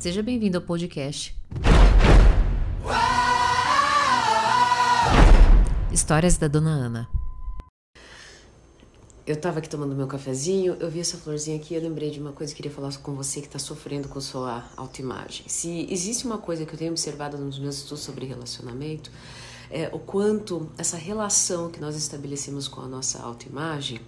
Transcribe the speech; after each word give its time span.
Seja 0.00 0.22
bem-vindo 0.22 0.56
ao 0.56 0.64
podcast. 0.64 1.36
Histórias 5.92 6.38
da 6.38 6.48
Dona 6.48 6.70
Ana. 6.70 7.08
Eu 9.26 9.38
tava 9.38 9.58
aqui 9.58 9.68
tomando 9.68 9.94
meu 9.94 10.06
cafezinho, 10.06 10.74
eu 10.80 10.90
vi 10.90 11.00
essa 11.00 11.18
florzinha 11.18 11.58
aqui, 11.58 11.74
eu 11.74 11.82
lembrei 11.82 12.10
de 12.10 12.18
uma 12.18 12.32
coisa 12.32 12.50
que 12.50 12.62
queria 12.62 12.74
falar 12.74 12.96
com 12.96 13.14
você 13.14 13.42
que 13.42 13.46
está 13.46 13.58
sofrendo 13.58 14.08
com 14.08 14.18
sua 14.22 14.64
autoimagem. 14.74 15.44
Se 15.46 15.86
existe 15.92 16.24
uma 16.24 16.38
coisa 16.38 16.64
que 16.64 16.72
eu 16.72 16.78
tenho 16.78 16.92
observado 16.92 17.36
nos 17.36 17.58
meus 17.58 17.76
estudos 17.76 18.02
sobre 18.02 18.24
relacionamento, 18.24 19.12
é 19.70 19.90
o 19.92 19.98
quanto 19.98 20.72
essa 20.78 20.96
relação 20.96 21.70
que 21.70 21.78
nós 21.78 21.94
estabelecemos 21.94 22.66
com 22.68 22.80
a 22.80 22.88
nossa 22.88 23.22
autoimagem 23.22 24.00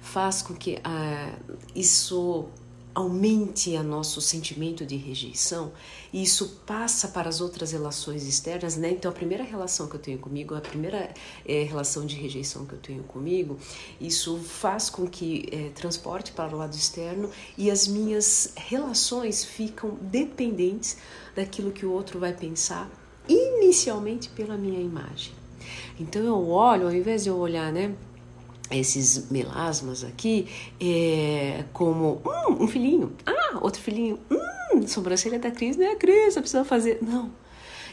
faz 0.00 0.40
com 0.40 0.54
que 0.54 0.80
ah, 0.82 1.38
isso 1.74 2.48
aumente 2.94 3.74
a 3.76 3.82
nosso 3.82 4.20
sentimento 4.20 4.86
de 4.86 4.96
rejeição 4.96 5.72
e 6.12 6.22
isso 6.22 6.60
passa 6.64 7.08
para 7.08 7.28
as 7.28 7.40
outras 7.40 7.72
relações 7.72 8.26
externas, 8.26 8.76
né? 8.76 8.90
Então 8.90 9.10
a 9.10 9.14
primeira 9.14 9.42
relação 9.42 9.88
que 9.88 9.96
eu 9.96 10.00
tenho 10.00 10.18
comigo, 10.18 10.54
a 10.54 10.60
primeira 10.60 11.12
é, 11.44 11.64
relação 11.64 12.06
de 12.06 12.14
rejeição 12.14 12.64
que 12.64 12.74
eu 12.74 12.78
tenho 12.78 13.02
comigo, 13.02 13.58
isso 14.00 14.38
faz 14.38 14.88
com 14.88 15.08
que 15.08 15.48
é, 15.50 15.70
transporte 15.70 16.32
para 16.32 16.54
o 16.54 16.58
lado 16.58 16.74
externo 16.74 17.30
e 17.58 17.70
as 17.70 17.88
minhas 17.88 18.52
relações 18.56 19.44
ficam 19.44 19.98
dependentes 20.00 20.96
daquilo 21.34 21.72
que 21.72 21.84
o 21.84 21.90
outro 21.90 22.20
vai 22.20 22.32
pensar 22.32 22.88
inicialmente 23.28 24.28
pela 24.28 24.56
minha 24.56 24.80
imagem. 24.80 25.32
Então 25.98 26.22
eu 26.22 26.48
olho, 26.48 26.86
ao 26.86 26.92
invés 26.92 27.24
de 27.24 27.30
eu 27.30 27.36
olhar, 27.36 27.72
né? 27.72 27.94
Esses 28.70 29.30
melasmas 29.30 30.04
aqui 30.04 30.48
é, 30.80 31.64
como 31.72 32.22
hum, 32.24 32.64
um 32.64 32.68
filhinho, 32.68 33.12
ah, 33.26 33.58
outro 33.60 33.80
filhinho, 33.80 34.18
hum, 34.30 34.86
sobrancelha 34.86 35.38
da 35.38 35.50
Cris, 35.50 35.76
não 35.76 35.84
é 35.84 35.92
a 35.92 35.96
Cris, 35.96 36.34
precisa 36.34 36.64
fazer. 36.64 36.98
Não. 37.02 37.30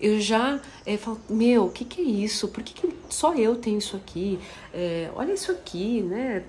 Eu 0.00 0.20
já 0.20 0.60
é, 0.84 0.96
falo, 0.96 1.20
meu, 1.28 1.66
o 1.66 1.70
que, 1.70 1.84
que 1.84 2.00
é 2.00 2.04
isso? 2.04 2.48
Por 2.48 2.62
que, 2.62 2.74
que 2.74 2.94
só 3.08 3.34
eu 3.34 3.56
tenho 3.56 3.78
isso 3.78 3.96
aqui? 3.96 4.38
É, 4.72 5.10
olha 5.14 5.32
isso 5.32 5.52
aqui, 5.52 6.02
né? 6.02 6.44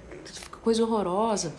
Coisa 0.63 0.83
horrorosa. 0.83 1.53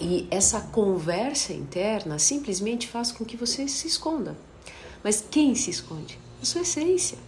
E 0.00 0.26
essa 0.30 0.60
conversa 0.60 1.52
interna 1.52 2.18
simplesmente 2.18 2.86
faz 2.88 3.12
com 3.12 3.24
que 3.24 3.36
você 3.36 3.68
se 3.68 3.86
esconda. 3.86 4.36
Mas 5.02 5.24
quem 5.30 5.54
se 5.54 5.70
esconde? 5.70 6.18
A 6.40 6.44
sua 6.44 6.62
essência. 6.62 7.18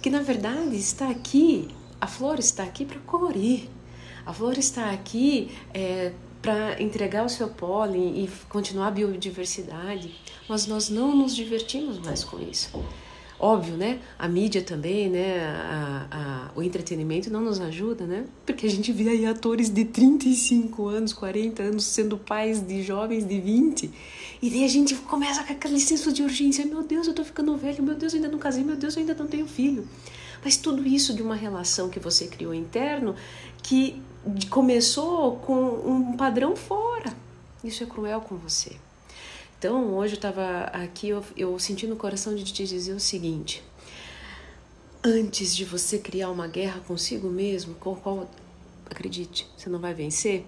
Que 0.00 0.10
na 0.10 0.20
verdade 0.20 0.76
está 0.76 1.08
aqui 1.08 1.68
a 2.04 2.06
flor 2.06 2.38
está 2.38 2.64
aqui 2.64 2.84
para 2.84 3.00
colorir. 3.00 3.66
A 4.26 4.32
flor 4.34 4.58
está 4.58 4.90
aqui 4.90 5.50
é, 5.72 6.12
para 6.42 6.80
entregar 6.82 7.24
o 7.24 7.30
seu 7.30 7.48
pólen 7.48 8.22
e 8.22 8.30
continuar 8.50 8.88
a 8.88 8.90
biodiversidade, 8.90 10.14
mas 10.46 10.66
nós 10.66 10.90
não 10.90 11.16
nos 11.16 11.34
divertimos 11.34 11.98
mais 11.98 12.22
com 12.22 12.38
isso. 12.38 12.70
Óbvio, 13.44 13.76
né? 13.76 14.00
A 14.18 14.26
mídia 14.26 14.62
também, 14.62 15.10
né? 15.10 15.44
A, 15.44 16.06
a, 16.10 16.58
o 16.58 16.62
entretenimento 16.62 17.30
não 17.30 17.42
nos 17.42 17.60
ajuda, 17.60 18.06
né? 18.06 18.24
Porque 18.46 18.66
a 18.66 18.70
gente 18.70 18.90
vê 18.90 19.10
aí 19.10 19.26
atores 19.26 19.68
de 19.68 19.84
35 19.84 20.86
anos, 20.86 21.12
40 21.12 21.62
anos 21.62 21.84
sendo 21.84 22.16
pais 22.16 22.66
de 22.66 22.82
jovens 22.82 23.28
de 23.28 23.38
20. 23.38 23.90
E 24.40 24.48
daí 24.48 24.64
a 24.64 24.68
gente 24.68 24.94
começa 24.94 25.44
com 25.44 25.52
aquele 25.52 25.78
senso 25.78 26.10
de 26.10 26.22
urgência: 26.22 26.64
meu 26.64 26.82
Deus, 26.84 27.06
eu 27.06 27.12
tô 27.12 27.22
ficando 27.22 27.54
velho, 27.54 27.84
meu 27.84 27.94
Deus, 27.94 28.14
eu 28.14 28.16
ainda 28.16 28.30
não 28.30 28.38
casei, 28.38 28.64
meu 28.64 28.76
Deus, 28.76 28.96
eu 28.96 29.00
ainda 29.00 29.12
não 29.12 29.26
tenho 29.26 29.46
filho. 29.46 29.86
Mas 30.42 30.56
tudo 30.56 30.82
isso 30.88 31.12
de 31.12 31.20
uma 31.20 31.34
relação 31.34 31.90
que 31.90 32.00
você 32.00 32.28
criou 32.28 32.54
interno 32.54 33.14
que 33.62 34.00
começou 34.48 35.36
com 35.36 35.54
um 35.86 36.16
padrão 36.16 36.56
fora. 36.56 37.12
Isso 37.62 37.82
é 37.82 37.86
cruel 37.86 38.22
com 38.22 38.36
você. 38.36 38.74
Então, 39.64 39.94
hoje 39.94 40.12
eu 40.12 40.16
estava 40.16 40.64
aqui, 40.64 41.08
eu, 41.08 41.24
eu 41.34 41.58
senti 41.58 41.86
no 41.86 41.96
coração 41.96 42.34
de 42.34 42.44
te 42.44 42.66
dizer 42.66 42.92
o 42.92 43.00
seguinte: 43.00 43.64
antes 45.02 45.56
de 45.56 45.64
você 45.64 45.98
criar 45.98 46.30
uma 46.30 46.46
guerra 46.46 46.82
consigo 46.86 47.30
mesmo, 47.30 47.74
com 47.76 47.96
qual, 47.96 48.28
acredite, 48.90 49.48
você 49.56 49.70
não 49.70 49.78
vai 49.78 49.94
vencer, 49.94 50.44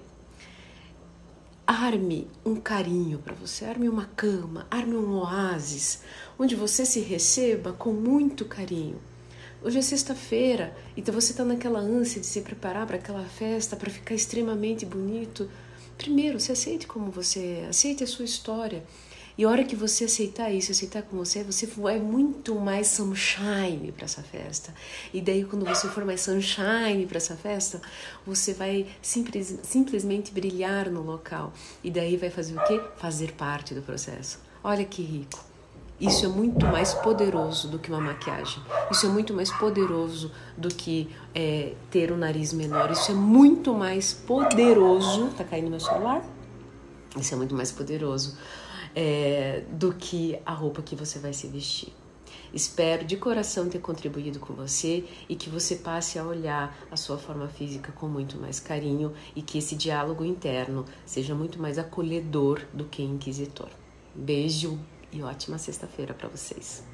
arme 1.66 2.28
um 2.44 2.56
carinho 2.56 3.18
para 3.20 3.34
você, 3.34 3.64
arme 3.64 3.88
uma 3.88 4.04
cama, 4.04 4.66
arme 4.70 4.94
um 4.94 5.14
oásis, 5.14 6.02
onde 6.38 6.54
você 6.54 6.84
se 6.84 7.00
receba 7.00 7.72
com 7.72 7.94
muito 7.94 8.44
carinho. 8.44 9.00
Hoje 9.62 9.78
é 9.78 9.82
sexta-feira, 9.82 10.76
então 10.94 11.14
você 11.14 11.32
está 11.32 11.42
naquela 11.42 11.78
ânsia 11.78 12.20
de 12.20 12.26
se 12.26 12.42
preparar 12.42 12.86
para 12.86 12.96
aquela 12.96 13.24
festa, 13.24 13.76
para 13.76 13.88
ficar 13.88 14.14
extremamente 14.14 14.84
bonito. 14.84 15.48
Primeiro, 15.96 16.38
se 16.38 16.52
aceite 16.52 16.86
como 16.86 17.10
você 17.10 17.62
é, 17.64 17.68
aceite 17.68 18.04
a 18.04 18.06
sua 18.06 18.24
história. 18.24 18.84
E 19.38 19.44
a 19.44 19.50
hora 19.50 19.64
que 19.64 19.76
você 19.76 20.04
aceitar 20.04 20.50
isso, 20.50 20.72
aceitar 20.72 21.02
com 21.02 21.16
você, 21.18 21.44
você 21.44 21.66
vai 21.66 21.98
muito 21.98 22.54
mais 22.54 22.88
sunshine 22.88 23.92
para 23.92 24.06
essa 24.06 24.22
festa. 24.22 24.74
E 25.12 25.20
daí, 25.20 25.44
quando 25.44 25.66
você 25.66 25.88
for 25.88 26.06
mais 26.06 26.22
sunshine 26.22 27.04
para 27.06 27.18
essa 27.18 27.36
festa, 27.36 27.82
você 28.24 28.54
vai 28.54 28.86
simples, 29.02 29.58
simplesmente 29.62 30.32
brilhar 30.32 30.90
no 30.90 31.02
local. 31.02 31.52
E 31.84 31.90
daí 31.90 32.16
vai 32.16 32.30
fazer 32.30 32.56
o 32.56 32.64
quê? 32.64 32.80
Fazer 32.96 33.32
parte 33.32 33.74
do 33.74 33.82
processo. 33.82 34.38
Olha 34.64 34.84
que 34.86 35.02
rico. 35.02 35.55
Isso 35.98 36.26
é 36.26 36.28
muito 36.28 36.66
mais 36.66 36.92
poderoso 36.92 37.68
do 37.68 37.78
que 37.78 37.90
uma 37.90 38.00
maquiagem. 38.00 38.62
Isso 38.90 39.06
é 39.06 39.08
muito 39.08 39.32
mais 39.32 39.50
poderoso 39.50 40.30
do 40.56 40.68
que 40.68 41.08
é, 41.34 41.72
ter 41.90 42.10
o 42.10 42.14
um 42.14 42.18
nariz 42.18 42.52
menor. 42.52 42.90
Isso 42.90 43.10
é 43.10 43.14
muito 43.14 43.72
mais 43.72 44.12
poderoso. 44.12 45.28
Tá 45.36 45.42
caindo 45.42 45.70
meu 45.70 45.80
celular? 45.80 46.22
Isso 47.18 47.32
é 47.32 47.36
muito 47.36 47.54
mais 47.54 47.72
poderoso 47.72 48.36
é, 48.94 49.62
do 49.70 49.94
que 49.94 50.38
a 50.44 50.52
roupa 50.52 50.82
que 50.82 50.94
você 50.94 51.18
vai 51.18 51.32
se 51.32 51.46
vestir. 51.46 51.92
Espero 52.52 53.04
de 53.04 53.16
coração 53.16 53.68
ter 53.68 53.78
contribuído 53.78 54.38
com 54.38 54.52
você 54.52 55.04
e 55.28 55.34
que 55.34 55.48
você 55.48 55.76
passe 55.76 56.18
a 56.18 56.24
olhar 56.24 56.76
a 56.90 56.96
sua 56.96 57.16
forma 57.16 57.48
física 57.48 57.90
com 57.92 58.06
muito 58.06 58.38
mais 58.38 58.60
carinho 58.60 59.12
e 59.34 59.40
que 59.40 59.58
esse 59.58 59.74
diálogo 59.74 60.24
interno 60.24 60.84
seja 61.04 61.34
muito 61.34 61.60
mais 61.60 61.78
acolhedor 61.78 62.60
do 62.72 62.84
que 62.84 63.02
inquisitor. 63.02 63.68
Beijo 64.14 64.78
e 65.16 65.22
ótima 65.22 65.56
sexta-feira 65.56 66.12
para 66.12 66.28
vocês. 66.28 66.84